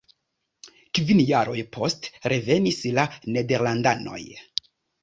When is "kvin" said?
0.99-1.21